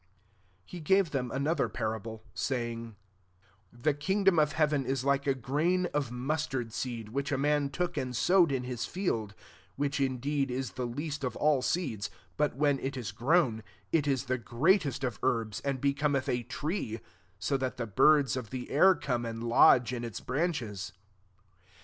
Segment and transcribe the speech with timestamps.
[0.65, 2.95] "SI He gave them another parable, saying,"
[3.85, 7.69] The king dom of heaven is like a grain of mustard seed, which a man
[7.69, 9.45] took and sowed in his field: 32
[9.75, 13.61] which indeed is the least of all seeds: but, when it is grown,
[13.91, 16.99] it is the greatest of herbs, and be cometh a tree;
[17.37, 20.93] so that the birds of the air come and lodge in its branches."